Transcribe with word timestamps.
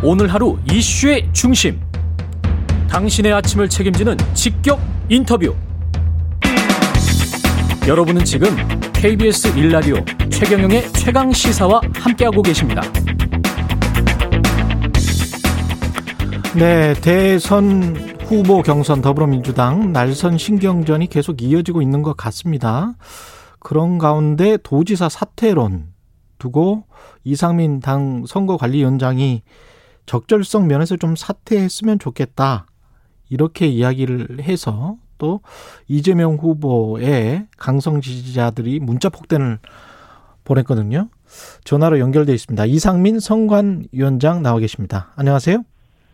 오늘 0.00 0.32
하루 0.32 0.56
이슈의 0.70 1.28
중심. 1.32 1.80
당신의 2.88 3.32
아침을 3.32 3.68
책임지는 3.68 4.16
직격 4.32 4.80
인터뷰. 5.08 5.56
여러분은 7.86 8.24
지금 8.24 8.48
KBS 8.92 9.54
1라디오 9.54 10.30
최경영의 10.30 10.92
최강 10.92 11.32
시사와 11.32 11.80
함께하고 11.96 12.42
계십니다. 12.42 12.82
네, 16.54 16.94
대선 17.00 17.96
후보 18.20 18.62
경선 18.62 19.02
더불어민주당 19.02 19.92
날선 19.92 20.38
신경전이 20.38 21.08
계속 21.08 21.42
이어지고 21.42 21.82
있는 21.82 22.02
것 22.02 22.16
같습니다. 22.16 22.94
그런 23.58 23.98
가운데 23.98 24.58
도지사 24.62 25.08
사퇴론 25.08 25.88
두고 26.38 26.84
이상민 27.24 27.80
당 27.80 28.24
선거관리위원장이 28.26 29.42
적절성 30.08 30.66
면에서 30.66 30.96
좀 30.96 31.14
사퇴했으면 31.14 31.98
좋겠다. 31.98 32.66
이렇게 33.28 33.66
이야기를 33.66 34.40
해서 34.40 34.96
또 35.18 35.40
이재명 35.86 36.36
후보의 36.36 37.46
강성 37.58 38.00
지지자들이 38.00 38.80
문자 38.80 39.10
폭탄을 39.10 39.58
보냈거든요. 40.44 41.08
전화로 41.64 41.98
연결돼 41.98 42.32
있습니다. 42.32 42.64
이상민 42.64 43.20
선관위원장 43.20 44.42
나와 44.42 44.58
계십니다. 44.60 45.12
안녕하세요. 45.16 45.62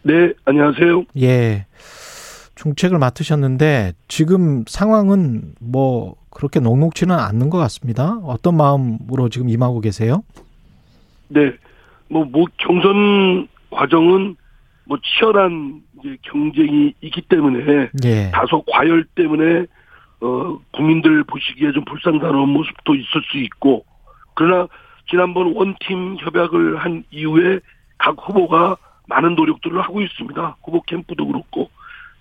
네, 0.03 0.33
안녕하세요. 0.45 1.05
예. 1.21 1.67
중책을 2.57 2.99
맡으셨는데 2.99 3.93
지금 4.09 4.65
상황은 4.67 5.55
뭐 5.61 6.17
그렇게 6.31 6.59
녹록치는 6.59 7.15
않는 7.15 7.49
것 7.49 7.59
같습니다. 7.59 8.19
어떤 8.25 8.57
마음으로 8.57 9.29
지금 9.29 9.49
임하고 9.49 9.81
계세요? 9.81 10.25
네, 11.29 11.53
뭐, 12.09 12.25
뭐 12.25 12.45
경선 12.59 13.49
과정은 13.75 14.37
뭐 14.85 14.99
치열한 15.03 15.83
이제 15.99 16.17
경쟁이 16.23 16.95
있기 17.01 17.23
때문에 17.23 17.91
예. 18.05 18.31
다소 18.31 18.63
과열 18.63 19.05
때문에 19.15 19.67
어 20.21 20.59
국민들 20.73 21.25
보시기에 21.25 21.73
좀 21.73 21.85
불쌍스러운 21.85 22.49
모습도 22.51 22.95
있을 22.95 23.23
수 23.31 23.39
있고 23.39 23.85
그러나 24.35 24.69
지난번 25.09 25.55
원팀 25.55 26.17
협약을 26.21 26.77
한 26.77 27.05
이후에 27.11 27.61
각 27.99 28.17
후보가 28.19 28.77
많은 29.07 29.35
노력들을 29.35 29.81
하고 29.81 30.01
있습니다. 30.01 30.57
후보 30.63 30.83
캠프도 30.83 31.27
그렇고 31.27 31.71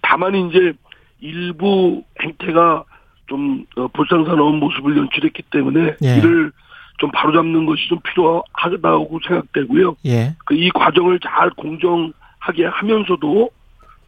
다만 0.02 0.36
이제 0.36 0.74
일부 1.20 2.04
행태가 2.22 2.84
좀 3.28 3.66
어, 3.78 3.88
불쌍스러운 3.88 4.60
모습을 4.60 4.98
연출했기 4.98 5.44
때문에 5.44 5.96
예. 6.04 6.18
이를 6.18 6.52
좀 7.00 7.12
바로잡는 7.12 7.66
것이 7.66 7.88
좀 7.90 8.00
필요하다고 8.04 9.20
생각되고요. 9.28 9.96
예. 10.06 10.36
그 10.46 10.56
이 10.56 10.70
과정을 10.72 11.20
잘 11.20 11.50
공정하게 11.52 12.66
하면서도 12.66 13.50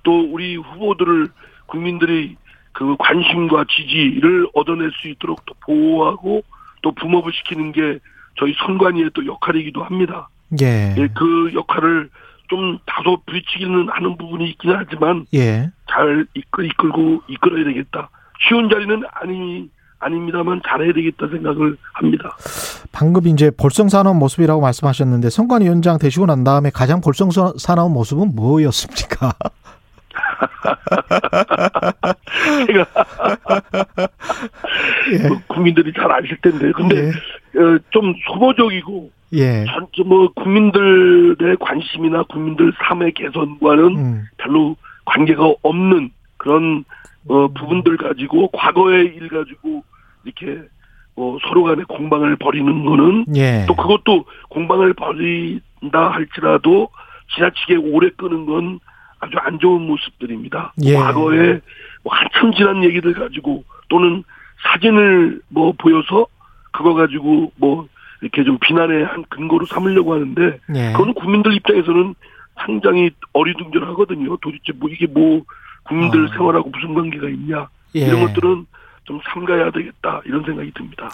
또 0.04 0.22
우리 0.32 0.56
후보들을 0.56 1.28
국민들이 1.66 2.38
그 2.72 2.96
관심과 3.00 3.66
지지를 3.70 4.48
얻어낼 4.54 4.92
수 4.92 5.08
있도록 5.08 5.46
또 5.46 5.54
보호하고 5.62 6.44
또 6.82 6.92
붐업을 6.92 7.32
시키는 7.34 7.72
게 7.72 8.00
저희 8.38 8.54
선관위의 8.60 9.12
또 9.14 9.26
역할이기도 9.26 9.84
합니다. 9.84 10.28
예. 10.62 10.94
예, 10.98 11.08
그 11.16 11.52
역할을 11.56 12.10
좀 12.48 12.78
다소 12.86 13.18
부딪히기는 13.26 13.90
하는 13.90 14.18
부분이 14.18 14.48
있긴 14.52 14.72
하지만 14.76 15.26
예. 15.34 15.72
잘 15.90 16.28
이끌, 16.36 16.66
이끌고 16.66 17.24
이끌어야 17.28 17.64
되겠다. 17.64 18.10
쉬운 18.48 18.70
자리는 18.70 19.02
아니 19.14 19.70
아닙니다만 20.00 20.62
잘해야 20.68 20.94
되겠다 20.94 21.28
생각을 21.28 21.78
합니다. 21.94 22.36
방금 22.92 23.28
이제 23.28 23.52
볼썽사나운 23.52 24.18
모습이라고 24.18 24.62
말씀하셨는데 24.62 25.30
선관위원장 25.30 25.98
되시고 25.98 26.26
난 26.26 26.44
다음에 26.44 26.70
가장 26.70 27.02
볼썽사나운 27.02 27.92
모습은 27.94 28.36
뭐였습니까? 28.36 29.34
제가 32.68 32.86
예. 35.14 35.28
뭐 35.28 35.42
국민들이 35.48 35.92
잘 35.94 36.12
아실 36.12 36.38
텐데 36.42 36.72
근데 36.72 37.10
어, 37.10 37.78
좀 37.90 38.14
소모적이고 38.28 39.10
예. 39.34 39.66
전체 39.66 40.04
뭐 40.06 40.32
국민들의 40.34 41.58
관심이나 41.60 42.24
국민들 42.24 42.74
삶의 42.84 43.14
개선과는 43.14 43.84
음. 43.98 44.26
별로 44.38 44.76
관계가 45.06 45.54
없는 45.62 46.12
그런 46.46 46.86
어, 47.28 47.48
부분들 47.48 47.98
가지고 47.98 48.50
과거의 48.50 49.08
일 49.16 49.30
가지고 49.30 49.84
이렇게 50.24 50.62
어, 51.16 51.38
서로 51.48 51.64
간에 51.64 51.84
공방을 51.88 52.36
벌이는 52.36 52.86
거는 52.86 53.26
예. 53.36 53.66
또 53.68 53.76
그것도 53.76 54.26
공방을 54.50 54.94
벌인다 54.94 56.12
할지라도 56.12 56.90
지나치게 57.34 57.78
오래 57.78 58.10
끄는 58.12 58.46
건 58.46 58.80
아주 59.20 59.38
안 59.40 59.58
좋은 59.58 59.82
모습들입니다. 59.82 60.74
예. 60.84 60.94
과거에 60.94 61.60
뭐 62.04 62.14
한참 62.14 62.54
지난 62.54 62.84
얘기들 62.84 63.14
가지고 63.14 63.64
또는 63.90 64.24
사진을 64.62 65.42
뭐 65.50 65.74
보여서 65.76 66.28
그거 66.72 66.94
가지고 66.94 67.52
뭐 67.56 67.88
이렇게 68.22 68.44
좀 68.44 68.60
비난의 68.60 69.04
한 69.06 69.26
근거로 69.30 69.66
삼으려고 69.66 70.14
하는데 70.14 70.60
예. 70.76 70.92
그거는 70.92 71.16
국민들 71.16 71.56
입장에서는 71.56 72.14
상당히 72.56 73.10
어리둥절하거든요. 73.34 74.38
도대체 74.38 74.74
뭐 74.76 74.90
이게 74.92 75.08
뭐 75.08 75.42
국민들 75.88 76.26
아. 76.26 76.32
생활하고 76.34 76.70
무슨 76.70 76.94
관계가 76.94 77.30
있냐 77.30 77.68
예. 77.96 78.02
이런 78.02 78.28
것들은 78.28 78.66
좀 79.06 79.20
삼가야 79.34 79.72
되겠다 79.72 80.22
이런 80.26 80.44
생각이 80.44 80.72
듭니다. 80.74 81.10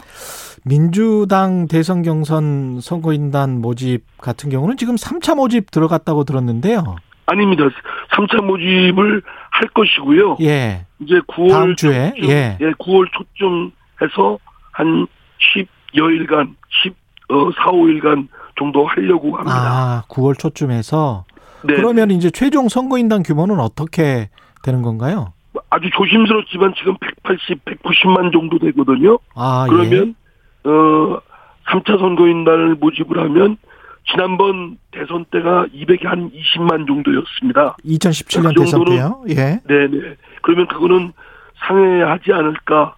민주당 0.64 1.68
대선 1.68 2.02
경선 2.04 2.80
선거인단 2.82 3.60
모집 3.62 4.04
같은 4.18 4.50
경우는 4.50 4.78
지금 4.78 4.96
3차 4.96 5.36
모집 5.36 5.72
들어갔다고 5.72 6.24
들었는데요. 6.24 6.96
아닙니다. 7.26 7.66
3차 8.12 8.44
모집을 8.44 9.22
할 9.50 9.68
것이고요. 9.70 10.38
예. 10.42 10.86
이제 11.00 11.20
9월 11.28 11.50
다음 11.50 11.76
주에, 11.76 12.14
초쯤, 12.16 12.30
예. 12.30 12.58
9월 12.60 13.08
초쯤 13.12 13.72
해서 14.02 14.38
한 14.72 15.08
10여일간 15.96 16.56
10 16.84 16.96
어, 17.30 17.50
4, 17.56 17.72
5일간 17.72 18.28
정도 18.58 18.86
하려고 18.86 19.36
합니다. 19.38 19.56
아, 19.56 20.04
9월 20.10 20.38
초쯤에서 20.38 21.26
네. 21.64 21.76
그러면 21.76 22.12
이제 22.12 22.30
최종 22.30 22.68
선거인단 22.70 23.24
규모는 23.24 23.60
어떻게 23.60 24.30
되는 24.62 24.82
건가요? 24.82 25.34
아주 25.70 25.90
조심스럽지만 25.92 26.74
지금 26.78 26.96
180, 27.24 27.66
190만 27.66 28.32
정도 28.32 28.60
되거든요. 28.60 29.20
아, 29.36 29.66
그러면 29.70 30.16
어 30.64 31.20
3차 31.68 32.00
선거인단을 32.00 32.76
모집을 32.76 33.20
하면 33.20 33.58
지난번 34.10 34.78
대선 34.92 35.26
때가 35.26 35.68
200한 35.74 36.32
20만 36.34 36.88
정도였습니다. 36.88 37.76
예. 37.86 37.96
2017년 37.96 38.56
그 38.56 38.64
대선 38.64 38.86
때요. 38.86 39.24
예. 39.30 39.60
네네. 39.68 40.16
그러면 40.42 40.68
그거는 40.68 41.14
상회하지 41.68 42.34
않을까. 42.34 42.96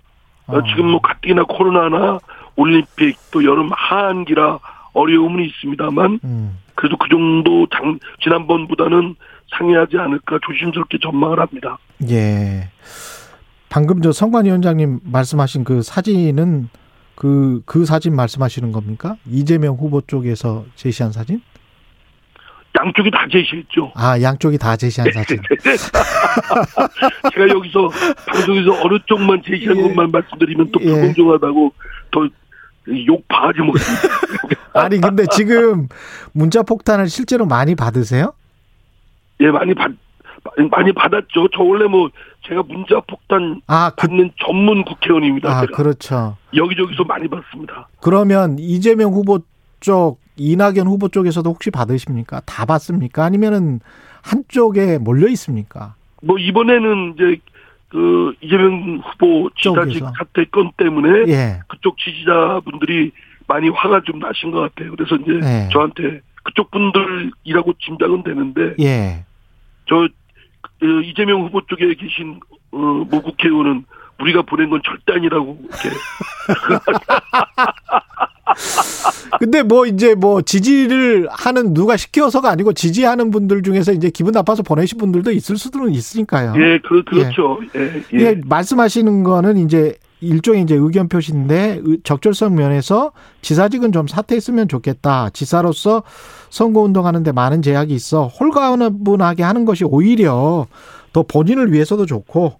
어, 0.47 0.57
어. 0.57 0.63
지금 0.63 0.87
뭐 0.87 1.01
가뜩이나 1.01 1.43
코로나나 1.43 2.19
올림픽 2.55 3.17
또 3.31 3.43
여름 3.43 3.69
하한기라 3.71 4.59
어려움은 4.93 5.43
있습니다만 5.45 6.19
음. 6.23 6.57
그래도 6.75 6.97
그 6.97 7.09
정도 7.09 7.67
장, 7.67 7.99
지난번보다는 8.21 9.15
상회하지 9.57 9.97
않을까 9.97 10.39
조심스럽게 10.45 10.97
전망을 11.01 11.39
합니다. 11.39 11.77
예. 12.09 12.69
방금 13.69 14.01
저 14.01 14.11
선관위원장님 14.11 14.99
말씀하신 15.03 15.63
그 15.63 15.81
사진은 15.81 16.69
그, 17.15 17.61
그 17.65 17.85
사진 17.85 18.15
말씀하시는 18.15 18.71
겁니까? 18.71 19.15
이재명 19.25 19.75
후보 19.75 20.01
쪽에서 20.01 20.65
제시한 20.75 21.11
사진? 21.11 21.41
양쪽이 22.79 23.11
다 23.11 23.27
제시했죠. 23.31 23.91
아, 23.95 24.19
양쪽이 24.19 24.57
다 24.57 24.75
제시한 24.75 25.11
사진. 25.11 25.39
제가 27.33 27.47
여기서 27.49 27.89
방송에서 28.27 28.71
어느 28.83 28.97
쪽만 29.05 29.43
제시한 29.45 29.77
예. 29.77 29.81
것만 29.81 30.11
말씀드리면 30.11 30.71
또 30.71 30.79
예. 30.81 30.85
불공정하다고 30.85 31.73
더욕 32.11 33.27
바가지 33.27 33.59
먹습니다. 33.59 34.07
아니, 34.73 34.99
근데 34.99 35.25
지금 35.31 35.87
문자 36.31 36.63
폭탄을 36.63 37.09
실제로 37.09 37.45
많이 37.45 37.75
받으세요? 37.75 38.33
예, 39.43 39.51
많이 39.51 39.73
받, 39.73 39.91
많이 40.71 40.91
받았죠. 40.93 41.49
저 41.55 41.63
원래 41.63 41.85
뭐 41.85 42.09
제가 42.47 42.63
문자 42.63 42.99
폭탄 43.01 43.61
아, 43.67 43.91
그, 43.91 44.07
받는 44.07 44.31
전문 44.43 44.83
국회의원입니다. 44.83 45.49
아, 45.49 45.61
제가. 45.61 45.77
그렇죠. 45.77 46.37
여기저기서 46.55 47.03
많이 47.03 47.27
받습니다. 47.27 47.87
그러면 48.01 48.57
이재명 48.57 49.11
후보 49.11 49.39
쪽, 49.79 50.19
이낙연 50.37 50.87
후보 50.87 51.09
쪽에서도 51.09 51.47
혹시 51.49 51.69
받으십니까? 51.71 52.41
다 52.45 52.65
받습니까? 52.65 53.23
아니면은 53.25 53.79
한쪽에 54.21 54.97
몰려 54.97 55.27
있습니까? 55.29 55.95
뭐 56.21 56.37
이번에는 56.37 57.15
이제 57.15 57.37
그 57.89 58.33
이재명 58.41 59.01
후보 59.03 59.49
지사직. 59.57 60.03
사퇴 60.17 60.45
건 60.45 60.71
때문에 60.77 61.31
예. 61.31 61.59
그쪽 61.67 61.97
지지자분들이 61.97 63.11
많이 63.47 63.67
화가 63.69 64.01
좀 64.05 64.19
나신 64.19 64.51
것 64.51 64.61
같아요. 64.61 64.95
그래서 64.95 65.15
이제 65.15 65.33
네. 65.33 65.69
저한테 65.71 66.21
그쪽 66.43 66.71
분들이라고 66.71 67.73
짐작은 67.79 68.23
되는데 68.23 68.75
예. 68.79 69.25
저 69.93 70.07
그, 70.79 71.03
이재명 71.03 71.45
후보 71.45 71.61
쪽에 71.67 71.93
계신 71.93 72.39
어, 72.71 72.77
모 72.77 73.21
국회의원은 73.21 73.85
우리가 74.19 74.41
보낸 74.41 74.71
건 74.71 74.81
절대 74.83 75.13
아니라고 75.13 75.59
이렇게 75.61 75.89
근데 79.39 79.63
뭐 79.63 79.85
이제 79.85 80.15
뭐 80.15 80.41
지지를 80.41 81.27
하는 81.31 81.73
누가 81.73 81.97
시켜서가 81.97 82.49
아니고 82.49 82.73
지지하는 82.73 83.31
분들 83.31 83.63
중에서 83.63 83.91
이제 83.91 84.09
기분 84.09 84.31
나빠서 84.31 84.63
보내신 84.63 84.97
분들도 84.97 85.31
있을 85.31 85.57
수도 85.57 85.87
있으니까요. 85.87 86.53
예, 86.57 86.79
그, 86.79 87.03
그렇죠. 87.03 87.59
예, 87.75 88.03
예. 88.13 88.19
예, 88.19 88.41
말씀하시는 88.45 89.23
거는 89.23 89.57
이제 89.57 89.95
일종의 90.23 90.63
이제 90.63 90.75
의견 90.75 91.09
표시인데 91.09 91.81
적절성 92.03 92.55
면에서 92.55 93.11
지사직은 93.41 93.91
좀 93.91 94.07
사퇴했으면 94.07 94.67
좋겠다. 94.67 95.29
지사로서 95.31 96.03
선거 96.49 96.81
운동하는데 96.81 97.31
많은 97.31 97.61
제약이 97.61 97.93
있어 97.93 98.27
홀가분하게 98.27 99.43
하는 99.43 99.65
것이 99.65 99.83
오히려 99.83 100.67
더 101.11 101.23
본인을 101.23 101.71
위해서도 101.71 102.05
좋고 102.05 102.59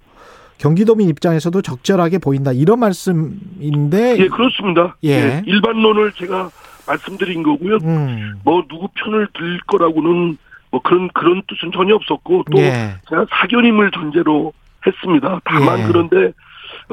경기도민 0.57 1.09
입장에서도 1.09 1.61
적절하게 1.61 2.19
보인다. 2.19 2.51
이런 2.51 2.79
말씀인데 2.79 4.17
예, 4.19 4.27
그렇습니다. 4.27 4.95
예. 5.03 5.09
예. 5.09 5.43
일반론을 5.45 6.13
제가 6.13 6.49
말씀드린 6.87 7.43
거고요. 7.43 7.77
음. 7.83 8.33
뭐 8.43 8.63
누구 8.69 8.87
편을 8.93 9.27
들 9.33 9.59
거라고는 9.67 10.37
뭐 10.71 10.81
그런 10.81 11.09
그런 11.13 11.41
뜻은 11.47 11.71
전혀 11.73 11.95
없었고 11.95 12.45
또 12.51 12.59
예. 12.59 12.95
제가 13.09 13.25
사견임을 13.29 13.91
전제로 13.91 14.53
했습니다. 14.85 15.39
다만 15.45 15.79
예. 15.79 15.83
그런데 15.87 16.33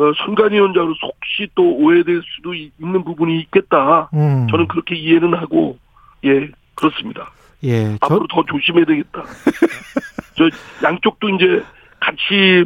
어, 0.01 0.13
선관위원장으로 0.25 0.95
혹시 1.03 1.49
또 1.55 1.63
오해될 1.77 2.23
수도 2.37 2.55
이- 2.55 2.71
있는 2.81 3.05
부분이 3.05 3.39
있겠다. 3.41 4.09
음. 4.15 4.47
저는 4.51 4.67
그렇게 4.69 4.95
이해는 4.95 5.35
하고 5.35 5.77
예 6.25 6.49
그렇습니다. 6.75 7.31
예. 7.65 7.97
저, 8.01 8.07
앞으로 8.07 8.27
더 8.29 8.43
조심해야 8.47 8.87
되겠다. 8.87 9.23
저 10.37 10.49
양쪽도 10.83 11.29
이제 11.31 11.63
같이 12.01 12.65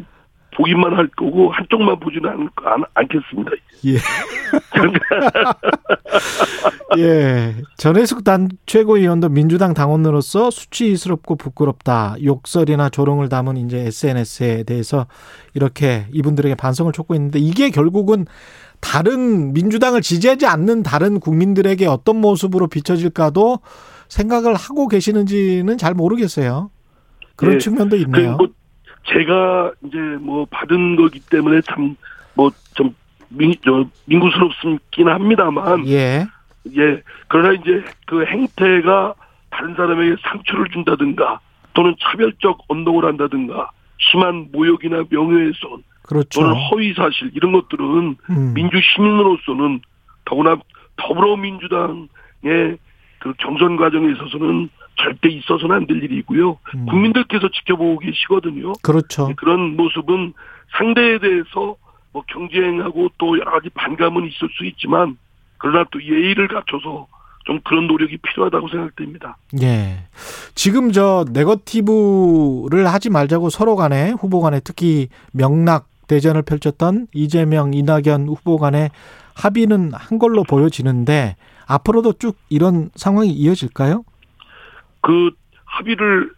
보기만 0.57 0.95
할 0.97 1.09
거고 1.09 1.51
한쪽만 1.51 1.99
보지는 1.99 2.31
않, 2.31 2.49
않, 2.65 2.85
않겠습니다. 2.95 3.51
예. 3.87 3.99
예. 7.01 7.55
전해숙 7.77 8.25
단 8.25 8.49
최고위원도 8.67 9.29
민주당 9.29 9.75
당원으로서 9.75 10.51
수치스럽고 10.51 11.37
부끄럽다. 11.37 12.17
욕설이나 12.23 12.89
조롱을 12.89 13.29
담은 13.29 13.57
이제 13.57 13.79
SNS에 13.79 14.65
대해서 14.65 15.07
이렇게 15.55 16.07
이분들에게 16.13 16.55
반성을 16.55 16.93
촉구했는데 16.93 17.39
이게 17.39 17.71
결국은 17.71 18.27
다른 18.81 19.53
민주당을 19.53 20.03
지지하지 20.03 20.47
않는 20.47 20.83
다른 20.83 21.21
국민들에게 21.21 21.87
어떤 21.87 22.21
모습으로 22.21 22.69
비춰질까도 22.69 23.61
생각을 24.09 24.55
하고 24.55 24.89
계시는지는 24.89 25.79
잘 25.79 25.95
모르겠어요. 25.95 26.71
그런 27.37 27.55
예. 27.55 27.59
측면도 27.59 27.97
있네요. 27.97 28.37
그뭐 28.37 28.49
제가 29.07 29.73
이제 29.87 29.99
뭐 30.21 30.47
받은 30.51 30.97
거기 30.97 31.21
때문에 31.21 31.61
참 31.63 31.97
뭐좀 32.35 32.95
민, 33.29 33.55
저, 33.65 33.85
민구스럽긴 34.07 35.09
합니다만 35.09 35.87
예. 35.89 36.27
예 36.77 37.03
그러나 37.29 37.53
이제 37.53 37.85
그 38.07 38.25
행태가 38.25 39.15
다른 39.51 39.75
사람에게 39.75 40.17
상처를 40.23 40.69
준다든가 40.71 41.41
또는 41.75 41.95
차별적 42.01 42.59
언동을 42.69 43.05
한다든가 43.05 43.71
심한 43.99 44.49
모욕이나 44.53 45.05
명예훼손 45.11 45.83
그렇죠. 46.03 46.41
또는 46.41 46.55
허위 46.55 46.93
사실 46.95 47.31
이런 47.35 47.53
것들은 47.53 48.17
음. 48.31 48.55
민주 48.55 48.79
시민으로서는 48.81 49.81
더구나 50.25 50.57
더불어민주당의 50.97 52.79
그 53.19 53.33
경선 53.39 53.77
과정에 53.77 54.13
있어서는 54.13 54.69
절대 54.97 55.29
있어서는 55.29 55.75
안 55.77 55.87
될 55.87 56.03
일이고요. 56.03 56.59
음. 56.77 56.87
국민들께서 56.87 57.49
지켜보고 57.49 57.99
계시거든요. 58.01 58.73
그렇죠. 58.83 59.33
그런 59.37 59.77
모습은 59.77 60.35
상대에 60.79 61.19
대해서 61.19 61.77
뭐 62.13 62.23
경쟁하고 62.29 63.11
또 63.19 63.39
여러 63.39 63.51
가지 63.53 63.69
반감은 63.71 64.27
있을 64.29 64.49
수 64.53 64.65
있지만 64.67 65.17
그러나 65.65 65.87
또 65.91 66.03
예의를 66.03 66.47
갖춰서 66.49 67.07
좀 67.47 67.59
그런 67.65 67.87
노력이 67.87 68.19
필요하다고 68.19 68.69
생각됩니다. 68.69 69.39
예. 69.63 70.05
지금 70.55 70.93
저 70.93 71.25
네거티브를 71.33 72.87
하지 72.87 73.09
말자고 73.09 73.49
서로 73.49 73.75
간에 73.75 74.11
후보 74.11 74.43
간에 74.43 74.61
특히 74.63 75.09
명락 75.33 75.87
대전을 76.07 76.43
펼쳤던 76.43 77.07
이재명, 77.15 77.73
이낙연 77.73 78.29
후보 78.29 78.59
간의 78.59 78.91
합의는 79.35 79.93
한 79.95 80.19
걸로 80.19 80.43
보여지는데 80.43 81.37
앞으로도 81.67 82.13
쭉 82.19 82.37
이런 82.51 82.91
상황이 82.95 83.31
이어질까요? 83.31 84.05
그 85.01 85.31
합의를 85.65 86.31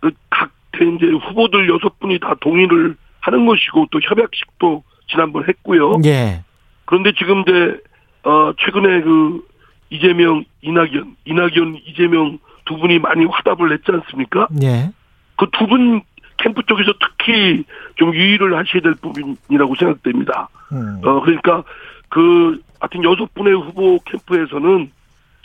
그각 0.00 0.50
이제 0.74 1.06
후보들 1.06 1.70
여섯 1.70 2.00
분이 2.00 2.18
다 2.18 2.34
동의를 2.40 2.96
하는 3.20 3.46
것이고 3.46 3.86
또 3.92 4.00
협약식도 4.02 4.82
지난번 5.08 5.48
했고요. 5.48 6.00
예. 6.04 6.42
그런데 6.84 7.12
지금 7.16 7.42
이제 7.42 7.80
어 8.24 8.52
최근에 8.58 9.02
그 9.02 9.46
이재명, 9.90 10.44
이낙연, 10.62 11.16
이낙연, 11.24 11.80
이재명 11.86 12.38
두 12.64 12.76
분이 12.78 12.98
많이 13.00 13.24
화답을 13.26 13.68
냈지 13.70 13.84
않습니까? 13.90 14.48
예. 14.62 14.90
그 15.36 15.46
두 15.52 15.66
분 15.66 16.02
캠프 16.38 16.62
쪽에서 16.66 16.92
특히 17.00 17.64
좀 17.96 18.14
유의를 18.14 18.56
하셔야 18.56 18.82
될 18.82 18.94
부분이라고 18.94 19.74
생각됩니다. 19.76 20.48
음. 20.72 21.00
어 21.04 21.20
그러니까 21.20 21.62
그 22.08 22.60
하여튼 22.80 23.04
여섯 23.04 23.32
분의 23.34 23.54
후보 23.54 23.98
캠프에서는 24.06 24.90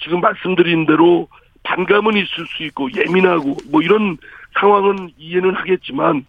지금 0.01 0.21
말씀드린 0.21 0.85
대로 0.85 1.27
반감은 1.63 2.13
있을 2.15 2.45
수 2.47 2.63
있고 2.63 2.89
예민하고 2.95 3.57
뭐 3.71 3.81
이런 3.81 4.17
상황은 4.59 5.11
이해는 5.17 5.53
하겠지만 5.55 6.25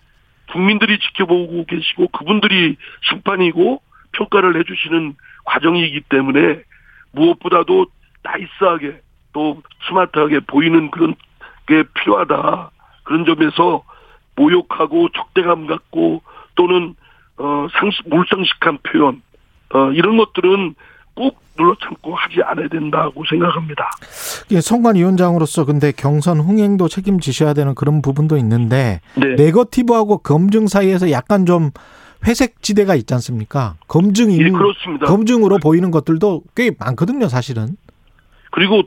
국민들이 0.53 0.99
지켜보고 0.99 1.65
계시고 1.67 2.09
그분들이 2.09 2.77
심판이고 3.09 3.81
평가를 4.13 4.59
해주시는 4.59 5.15
과정이기 5.49 6.03
때문에 6.11 6.63
무엇보다도 7.13 7.87
나이스하게 8.23 9.01
또 9.33 9.63
스마트하게 9.89 10.41
보이는 10.41 10.91
그런 10.91 11.15
게 11.67 11.85
필요하다. 11.95 12.71
그런 13.05 13.25
점에서 13.25 13.83
모욕하고 14.37 15.09
적대감 15.11 15.67
갖고 15.67 16.23
또는 16.55 16.95
어 17.39 17.67
상식 17.79 18.09
몰상식한 18.09 18.79
표현 18.83 19.23
어 19.71 19.91
이런 19.93 20.17
것들은 20.19 20.75
꼭 21.15 21.41
눌러 21.57 21.75
참고 21.83 22.15
하지 22.15 22.41
않아야 22.43 22.69
된다고 22.69 23.25
생각합니다. 23.29 23.91
예, 24.53 24.61
선관위원장으로서 24.61 25.65
근데 25.65 25.93
경선 25.93 26.39
흥행도 26.41 26.89
책임지셔야 26.89 27.55
되는 27.55 27.75
그런 27.75 28.03
부분도 28.03 28.37
있는데 28.37 29.01
네. 29.17 29.35
네거티브하고 29.35 30.19
검증 30.19 30.69
사이에서 30.69 31.11
약간 31.11 31.47
좀 31.47 31.71
회색 32.27 32.63
지대가 32.63 32.95
있지 32.95 33.15
않습니까? 33.15 33.77
검증이 33.87 34.39
예, 34.41 34.51
그렇습니다. 34.51 35.07
검증으로 35.07 35.59
보이는 35.59 35.91
것들도 35.91 36.43
꽤 36.57 36.71
많거든요, 36.79 37.29
사실은. 37.29 37.77
그리고 38.51 38.83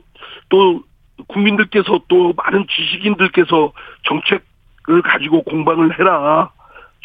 또 0.48 0.82
국민들께서 1.28 2.00
또 2.08 2.34
많은 2.36 2.66
지식인들께서 2.68 3.72
정책을 4.04 5.02
가지고 5.02 5.42
공방을 5.44 5.98
해라. 5.98 6.50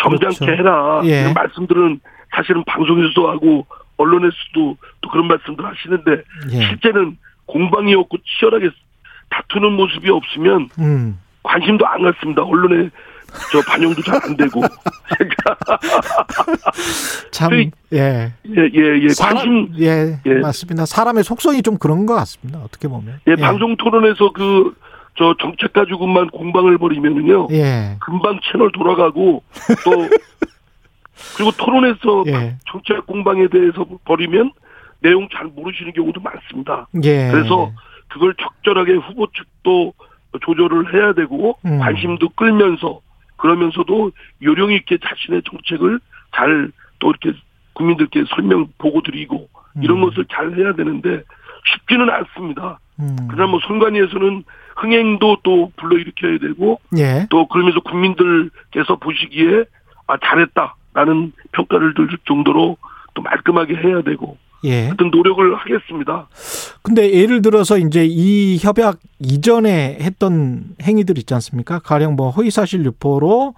점잖게 0.02 0.38
그렇죠. 0.38 0.52
해라. 0.52 1.02
예. 1.06 1.22
이런 1.22 1.34
말씀들은 1.34 2.00
사실은 2.36 2.64
방송에서도 2.66 3.30
하고 3.30 3.66
언론에서도 3.98 4.78
또 5.02 5.10
그런 5.10 5.28
말씀들 5.28 5.66
하시는데 5.66 6.24
예. 6.52 6.68
실제는 6.68 7.18
공방이 7.46 7.96
없고 7.96 8.18
치열하게 8.26 8.70
다투는 9.30 9.74
모습이 9.74 10.10
없으면 10.10 10.70
음. 10.80 11.20
관심도 11.44 11.88
안 11.88 12.04
갔습니다. 12.04 12.44
언론에 12.44 12.90
저 13.52 13.62
반영도 13.62 14.02
잘 14.02 14.20
안 14.24 14.36
되고. 14.36 14.62
참, 17.32 17.52
예. 17.94 17.94
예, 17.94 18.34
예, 18.46 19.02
예. 19.02 19.10
사람, 19.10 19.36
관심, 19.36 19.74
예, 19.80 20.20
예. 20.26 20.34
맞습니다. 20.36 20.86
사람의 20.86 21.24
속성이 21.24 21.62
좀 21.62 21.78
그런 21.78 22.06
것 22.06 22.16
같습니다. 22.16 22.60
어떻게 22.60 22.88
보면. 22.88 23.20
예, 23.28 23.36
방송 23.36 23.76
토론에서 23.78 24.32
그, 24.34 24.74
저 25.18 25.36
정책 25.42 25.74
가지고만 25.74 26.30
공방을 26.30 26.78
벌이면은요. 26.78 27.48
예. 27.52 27.98
금방 28.00 28.40
채널 28.52 28.72
돌아가고 28.72 29.42
또 29.84 29.92
그리고 31.36 31.52
토론에서 31.52 32.24
예. 32.28 32.56
정책 32.70 33.06
공방에 33.08 33.48
대해서 33.48 33.86
벌이면 34.06 34.52
내용 35.02 35.28
잘 35.36 35.46
모르시는 35.48 35.94
경우도 35.94 36.22
많습니다. 36.22 36.88
예. 37.04 37.32
그래서 37.32 37.72
그걸 38.10 38.36
적절하게 38.40 38.94
후보 38.94 39.28
측도 39.32 39.94
조절을 40.46 40.94
해야 40.94 41.14
되고 41.14 41.58
음. 41.66 41.80
관심도 41.80 42.30
끌면서 42.30 43.02
그러면서도 43.38 44.12
요령 44.42 44.72
있게 44.72 44.98
자신의 44.98 45.44
정책을 45.44 46.00
잘 46.36 46.72
또 47.00 47.10
이렇게 47.10 47.38
국민들께 47.74 48.26
설명 48.36 48.68
보고 48.78 49.02
드리고 49.02 49.50
이런 49.82 49.98
음. 49.98 50.10
것을 50.10 50.26
잘 50.32 50.54
해야 50.58 50.74
되는데 50.74 51.24
쉽지는 51.66 52.10
않습니다. 52.10 52.80
음. 53.00 53.16
그러나 53.30 53.52
뭐 53.52 53.60
선관위에서는 53.68 54.44
흥행도 54.78 55.38
또 55.44 55.72
불러일으켜야 55.78 56.38
되고 56.40 56.80
예. 56.98 57.28
또 57.30 57.48
그러면서 57.48 57.80
국민들께서 57.82 58.96
보시기에 59.00 59.66
아 60.08 60.18
잘했다라는 60.18 61.34
평가를 61.52 61.94
들 61.94 62.08
정도로 62.26 62.78
또 63.14 63.22
말끔하게 63.22 63.76
해야 63.76 64.02
되고 64.02 64.38
예. 64.66 64.90
어떤 64.90 65.12
노력을 65.12 65.56
하겠습니다. 65.56 66.28
근데 66.82 67.12
예를 67.12 67.42
들어서 67.42 67.78
이제 67.78 68.06
이 68.06 68.58
협약 68.58 69.00
이전에 69.20 69.98
했던 70.02 70.76
행위들 70.82 71.18
있지 71.18 71.34
않습니까? 71.34 71.80
가령 71.80 72.16
뭐 72.16 72.30
허위사실 72.32 72.86
유포로 72.86 73.54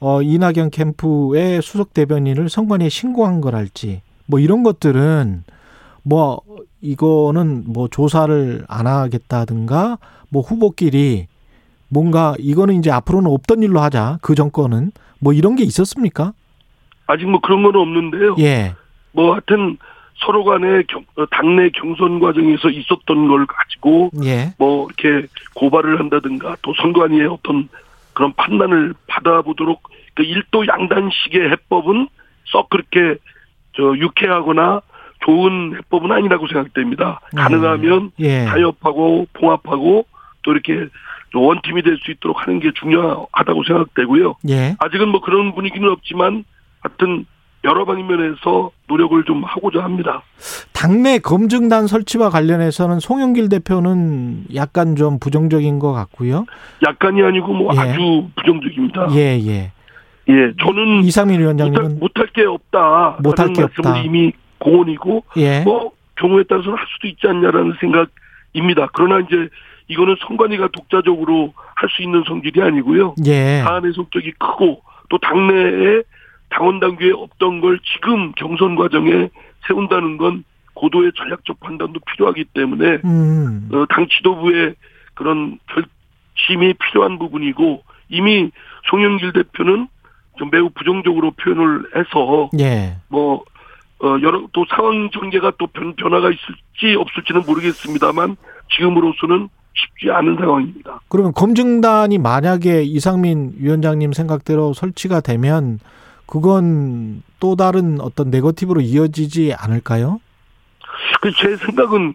어 0.00 0.22
이낙연 0.22 0.70
캠프의 0.70 1.62
수석 1.62 1.94
대변인을 1.94 2.48
선관위에 2.48 2.88
신고한 2.88 3.40
거랄지 3.40 4.02
뭐 4.26 4.40
이런 4.40 4.62
것들은 4.62 5.44
뭐 6.02 6.40
이거는 6.80 7.64
뭐 7.66 7.88
조사를 7.88 8.64
안 8.68 8.86
하겠다든가 8.86 9.98
뭐 10.28 10.42
후보끼리 10.42 11.28
뭔가 11.88 12.34
이거는 12.38 12.76
이제 12.76 12.90
앞으로는 12.90 13.30
없던 13.30 13.62
일로 13.62 13.80
하자. 13.80 14.18
그 14.22 14.34
정권은 14.34 14.92
뭐 15.20 15.32
이런 15.32 15.56
게 15.56 15.62
있었습니까? 15.62 16.32
아직 17.06 17.26
뭐 17.26 17.40
그런 17.40 17.62
건 17.62 17.76
없는데요. 17.76 18.36
예. 18.38 18.74
뭐 19.12 19.32
하여튼 19.32 19.76
서로 20.16 20.44
간의 20.44 20.84
경, 20.88 21.04
어, 21.16 21.26
당내 21.26 21.70
경선 21.70 22.20
과정에서 22.20 22.70
있었던 22.70 23.28
걸 23.28 23.46
가지고 23.46 24.10
예. 24.24 24.52
뭐 24.58 24.86
이렇게 24.86 25.26
고발을 25.54 25.98
한다든가 25.98 26.56
또 26.62 26.72
선관위의 26.80 27.26
어떤 27.26 27.68
그런 28.12 28.32
판단을 28.34 28.94
받아보도록 29.06 29.88
그 30.14 30.22
일도 30.22 30.66
양단식의 30.66 31.50
해법은 31.50 32.08
썩 32.46 32.68
그렇게 32.70 33.16
저 33.74 33.82
유쾌하거나 33.96 34.82
좋은 35.24 35.76
해법은 35.76 36.12
아니라고 36.12 36.46
생각됩니다. 36.48 37.20
음. 37.32 37.36
가능하면 37.36 38.10
예. 38.20 38.44
타협하고 38.44 39.26
봉합하고 39.32 40.06
또 40.42 40.52
이렇게 40.52 40.88
원팀이 41.34 41.82
될 41.82 41.96
수 42.04 42.10
있도록 42.10 42.42
하는 42.46 42.60
게 42.60 42.70
중요하다고 42.74 43.64
생각되고요. 43.64 44.34
예. 44.50 44.76
아직은 44.78 45.08
뭐 45.08 45.20
그런 45.22 45.54
분위기는 45.54 45.88
없지만 45.88 46.44
하여튼 46.80 47.24
여러 47.64 47.84
방면에서 47.84 48.70
노력을 48.88 49.22
좀 49.24 49.44
하고자 49.44 49.82
합니다. 49.84 50.22
당내 50.72 51.18
검증단 51.20 51.86
설치와 51.86 52.28
관련해서는 52.30 52.98
송영길 52.98 53.48
대표는 53.48 54.46
약간 54.54 54.96
좀 54.96 55.18
부정적인 55.20 55.78
것 55.78 55.92
같고요. 55.92 56.44
약간이 56.86 57.22
아니고 57.22 57.52
뭐 57.52 57.72
예. 57.74 57.78
아주 57.78 58.26
부정적입니다. 58.36 59.08
예, 59.12 59.38
예. 59.46 59.72
예, 60.28 60.52
저는 60.60 61.02
이상민 61.04 61.40
위원장님은 61.40 61.98
못할 62.00 62.26
게 62.28 62.44
없다. 62.44 63.18
못할 63.22 63.52
게 63.52 63.62
없다. 63.62 63.98
이미 64.02 64.32
공언이고 64.58 65.24
예. 65.36 65.60
뭐 65.62 65.92
경우에 66.16 66.44
따라서는 66.44 66.76
할 66.76 66.86
수도 66.94 67.08
있지 67.08 67.26
않냐라는 67.26 67.74
생각입니다. 67.80 68.88
그러나 68.92 69.24
이제 69.24 69.48
이거는 69.88 70.16
선관위가 70.26 70.68
독자적으로 70.72 71.52
할 71.74 71.88
수 71.90 72.02
있는 72.02 72.22
성질이 72.26 72.62
아니고요. 72.62 73.16
예. 73.26 73.60
사안의 73.64 73.92
성격이 73.94 74.32
크고 74.38 74.82
또 75.08 75.18
당내에 75.18 76.02
당원 76.52 76.80
당규에 76.80 77.12
없던 77.12 77.60
걸 77.60 77.78
지금 77.94 78.32
경선 78.32 78.76
과정에 78.76 79.30
세운다는 79.66 80.18
건 80.18 80.44
고도의 80.74 81.12
전략적 81.16 81.60
판단도 81.60 82.00
필요하기 82.00 82.44
때문에 82.54 82.98
음. 83.04 83.68
어, 83.72 83.84
당 83.88 84.06
지도부의 84.08 84.74
그런 85.14 85.58
결심이 85.66 86.74
필요한 86.74 87.18
부분이고 87.18 87.82
이미 88.08 88.50
송영길 88.90 89.32
대표는 89.32 89.88
좀 90.38 90.50
매우 90.50 90.70
부정적으로 90.70 91.30
표현을 91.32 91.84
해서 91.96 92.50
예. 92.58 92.96
뭐 93.08 93.44
어, 94.02 94.18
여러 94.22 94.46
또 94.52 94.64
상황 94.68 95.10
전개가 95.10 95.52
또 95.58 95.66
변, 95.68 95.94
변화가 95.94 96.30
있을지 96.30 96.96
없을지는 96.98 97.42
모르겠습니다만 97.46 98.36
지금으로서는 98.74 99.48
쉽지 99.74 100.10
않은 100.10 100.36
상황입니다. 100.36 101.00
그러면 101.08 101.32
검증단이 101.32 102.18
만약에 102.18 102.82
이상민 102.82 103.54
위원장님 103.58 104.12
생각대로 104.12 104.72
설치가 104.74 105.20
되면 105.20 105.78
그건 106.42 107.22
또 107.40 107.56
다른 107.56 108.00
어떤 108.00 108.30
네거티브로 108.30 108.80
이어지지 108.80 109.52
않을까요? 109.54 110.18
그 111.20 111.30
제 111.32 111.56
생각은 111.56 112.14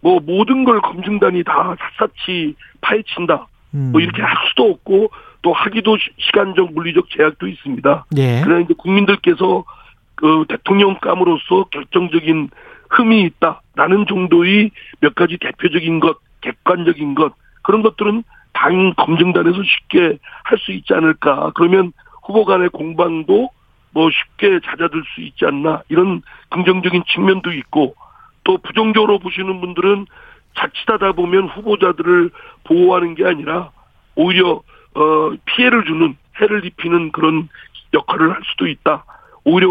뭐 0.00 0.20
모든 0.20 0.64
걸 0.64 0.80
검증단이 0.80 1.44
다 1.44 1.76
샅샅이 1.98 2.54
파헤친다. 2.80 3.46
음. 3.74 3.90
뭐 3.92 4.00
이렇게 4.00 4.22
할 4.22 4.34
수도 4.48 4.70
없고 4.70 5.10
또 5.42 5.52
하기도 5.52 5.98
시- 5.98 6.10
시간적 6.16 6.72
물리적 6.72 7.10
제약도 7.10 7.46
있습니다. 7.46 8.06
예. 8.16 8.40
그러나 8.42 8.60
이제 8.64 8.72
국민들께서 8.78 9.64
그 10.14 10.46
대통령감으로서 10.48 11.64
결정적인 11.70 12.48
흠이 12.88 13.20
있다라는 13.22 14.06
정도의 14.08 14.70
몇 15.00 15.14
가지 15.14 15.36
대표적인 15.38 16.00
것, 16.00 16.16
객관적인 16.40 17.14
것 17.14 17.34
그런 17.62 17.82
것들은 17.82 18.24
당 18.54 18.94
검증단에서 18.96 19.58
쉽게 19.62 20.16
할 20.44 20.58
수 20.58 20.72
있지 20.72 20.94
않을까. 20.94 21.52
그러면 21.54 21.92
후보 22.24 22.46
간의 22.46 22.70
공방도 22.70 23.50
뭐 23.98 24.10
쉽게 24.12 24.60
잦아들 24.64 25.02
수 25.12 25.20
있지 25.22 25.44
않나 25.44 25.82
이런 25.88 26.22
긍정적인 26.50 27.02
측면도 27.08 27.50
있고 27.52 27.96
또 28.44 28.58
부정적으로 28.58 29.18
보시는 29.18 29.60
분들은 29.60 30.06
자칫하다 30.56 31.12
보면 31.12 31.48
후보자들을 31.48 32.30
보호하는 32.62 33.16
게 33.16 33.24
아니라 33.24 33.70
오히려 34.14 34.62
어 34.94 35.32
피해를 35.46 35.84
주는 35.84 36.16
해를 36.40 36.64
입히는 36.64 37.10
그런 37.10 37.48
역할을 37.92 38.32
할 38.32 38.40
수도 38.44 38.68
있다. 38.68 39.04
오히려 39.42 39.68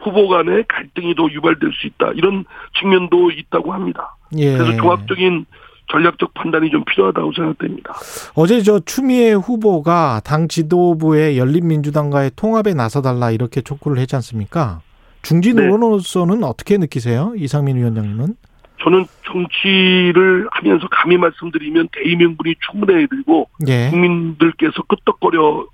후보 0.00 0.28
간의 0.28 0.64
갈등이 0.68 1.14
더 1.14 1.30
유발될 1.30 1.72
수 1.72 1.86
있다. 1.86 2.12
이런 2.14 2.44
측면도 2.78 3.30
있다고 3.30 3.72
합니다. 3.72 4.16
예. 4.36 4.52
그래서 4.52 4.76
종합적인 4.76 5.46
전략적 5.92 6.32
판단이 6.34 6.70
좀 6.70 6.84
필요하다고 6.84 7.32
생각됩니다. 7.32 7.94
어제 8.34 8.62
저 8.62 8.80
추미애 8.80 9.32
후보가 9.32 10.22
당 10.24 10.48
지도부의 10.48 11.38
열린민주당과의 11.38 12.32
통합에 12.34 12.72
나서달라 12.74 13.30
이렇게 13.30 13.60
촉구를 13.60 13.98
했지 13.98 14.16
않습니까? 14.16 14.80
중진 15.20 15.56
네. 15.56 15.64
의원으로서는 15.64 16.42
어떻게 16.42 16.78
느끼세요? 16.78 17.34
이상민 17.36 17.76
위원장님은? 17.76 18.34
저는 18.82 19.06
정치를 19.26 20.48
하면서 20.50 20.88
감히 20.90 21.16
말씀드리면 21.16 21.88
대의명분이 21.92 22.56
충분해야 22.66 23.06
되고 23.08 23.48
예. 23.68 23.90
국민들께서 23.90 24.82
끄떡거려 24.88 25.66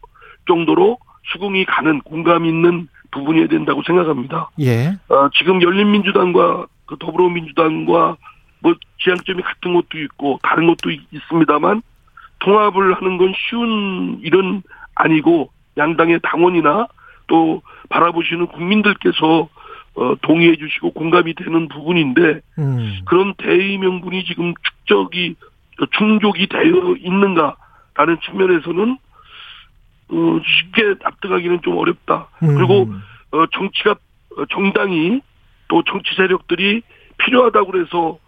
정도로 0.47 0.99
수긍이 1.33 1.65
가는 1.65 2.01
공감 2.01 2.45
있는 2.45 2.89
부분이어야 3.11 3.49
된다고 3.49 3.83
생각합니다. 3.87 4.51
예. 4.61 4.99
어, 5.09 5.31
지금 5.39 5.63
열린민주당과 5.63 6.67
그 6.85 6.97
더불어민주당과 6.99 8.17
뭐 8.61 8.75
지향점이 9.01 9.43
같은 9.43 9.75
것도 9.75 9.99
있고 9.99 10.39
다른 10.43 10.67
것도 10.67 10.91
있- 10.91 11.07
있습니다만 11.13 11.83
통합을 12.41 12.95
하는 12.95 13.19
건 13.19 13.33
쉬운 13.37 14.21
일은 14.23 14.63
아니고 14.95 15.51
양당의 15.77 16.21
당원이나 16.23 16.89
또 17.27 17.63
바라보시는 17.89 18.47
국민들께서 18.49 19.49
어, 19.95 20.15
동의해 20.23 20.57
주시고 20.57 20.93
공감이 20.93 21.35
되는 21.35 21.69
부분인데 21.69 22.41
음. 22.59 23.01
그런 23.05 23.35
대의 23.35 23.79
명분이 23.79 24.25
지금 24.25 24.55
축적이 24.63 25.35
충족이 25.97 26.47
되어 26.49 26.95
있는가라는 26.99 28.19
측면에서는 28.25 28.99
어, 30.11 30.41
쉽게 30.45 30.95
납득하기는 31.03 31.63
좀 31.63 31.77
어렵다. 31.77 32.29
음. 32.43 32.57
그리고 32.57 32.93
어, 33.33 33.47
정치가 33.53 33.93
어, 34.37 34.47
정당이 34.51 35.21
또 35.69 35.83
정치 35.85 36.15
세력들이 36.15 36.83
필요하다고 37.19 37.71
그래서 37.71 38.19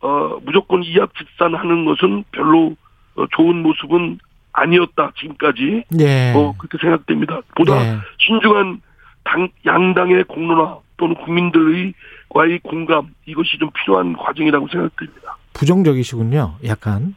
어, 0.00 0.38
무조건 0.42 0.82
이합 0.84 1.10
집산하는 1.16 1.84
것은 1.84 2.24
별로 2.32 2.76
어, 3.16 3.26
좋은 3.32 3.62
모습은 3.62 4.18
아니었다 4.52 5.12
지금까지 5.18 5.84
예. 6.00 6.32
어, 6.34 6.54
그렇게 6.58 6.78
생각됩니다. 6.80 7.40
보다 7.54 7.82
예. 7.82 7.98
신중한 8.18 8.80
당 9.24 9.48
양당의 9.64 10.24
공론화 10.24 10.78
또는 10.96 11.14
국민들의 11.16 11.94
과의 12.28 12.58
공감 12.60 13.14
이것이 13.26 13.58
좀 13.58 13.70
필요한 13.72 14.16
과정이라고 14.16 14.68
생각됩니다. 14.68 15.36
부정적이시군요. 15.52 16.56
약간. 16.64 17.14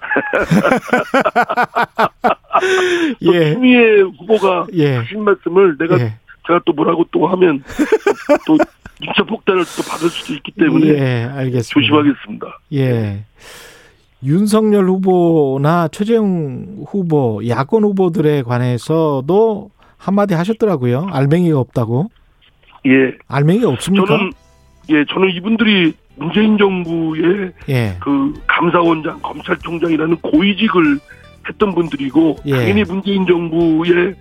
또 3.24 3.34
예. 3.34 3.54
추미애 3.54 4.00
후보가 4.00 4.66
예. 4.74 4.96
하신 4.96 5.24
말씀을 5.24 5.76
내가 5.78 5.98
예. 5.98 6.18
제가 6.46 6.60
또 6.64 6.72
뭐라고 6.72 7.04
또 7.10 7.26
하면 7.26 7.64
또 8.46 8.56
인차 9.00 9.24
폭탄을 9.24 9.64
또 9.76 9.82
받을 9.90 10.08
수도 10.08 10.34
있기 10.34 10.52
때문에 10.52 10.86
예, 10.88 11.24
알겠습니다. 11.24 11.62
조심하겠습니다. 11.62 12.58
예. 12.74 13.24
윤석열 14.22 14.88
후보나 14.88 15.88
최재형 15.88 16.84
후보, 16.86 17.42
야권 17.46 17.84
후보들에 17.84 18.42
관해서도 18.42 19.70
한마디 19.98 20.34
하셨더라고요. 20.34 21.08
알맹이가 21.10 21.58
없다고. 21.58 22.10
예, 22.86 23.16
알맹이가 23.28 23.68
없습니까? 23.70 24.06
저는 24.06 24.30
예 24.90 25.04
저는 25.06 25.30
이분들이 25.30 25.94
문재인 26.16 26.56
정부의 26.56 27.52
예. 27.68 27.96
그 28.00 28.34
감사원장, 28.46 29.20
검찰총장이라는 29.20 30.16
고위직을 30.16 30.98
했던 31.48 31.74
분들이고 31.74 32.36
예. 32.46 32.52
당연히 32.52 32.84
문재인 32.84 33.26
정부의 33.26 34.14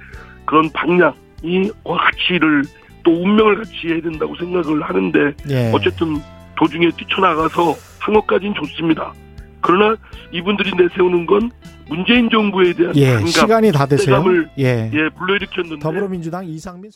그런 0.45 0.69
방향이 0.71 1.71
가치를 1.85 2.63
또 3.03 3.11
운명을 3.11 3.57
같이 3.57 3.87
해야 3.87 4.01
된다고 4.01 4.35
생각을 4.35 4.81
하는데 4.81 5.33
예. 5.49 5.71
어쨌든 5.73 6.21
도중에 6.57 6.89
뛰쳐나가서 6.97 7.75
한 7.99 8.13
것까지는 8.15 8.53
좋습니다. 8.55 9.13
그러나 9.61 9.95
이분들이 10.31 10.71
내세우는 10.75 11.25
건 11.25 11.51
문재인 11.87 12.29
정부에 12.29 12.73
대한 12.73 12.95
예. 12.95 13.25
시간이 13.25 13.71
다 13.71 13.85
되세요. 13.85 14.15
박대감을 14.15 14.49
예. 14.59 14.89
예, 14.93 15.09
불러일으켰는데 15.09 15.79
더불어민주당 15.79 16.45
이상민 16.45 16.91